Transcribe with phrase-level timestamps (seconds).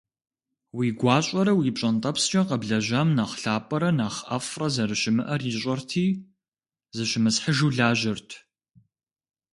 [0.77, 6.05] Уи гуащӀэрэ уи пщӀэнтӀэпскӀэ къэблэжьам нэхъ лъапӀэрэ нэхъ ӀэфӀрэ зэрыщымыӀэр ищӀэрти,
[6.95, 8.29] зыщымысхьыжу лажьэрт.